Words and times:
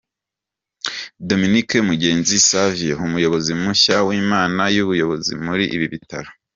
Dominique 1.29 1.75
Mugenzi 1.87 2.37
Savio, 2.49 2.95
Umuyobozi 3.07 3.51
mushya 3.61 3.95
w’Inama 4.07 4.63
y’Ubuyobozi 4.75 5.31
muri 5.45 5.63
ibi 5.75 5.87
bitaro. 5.93 6.29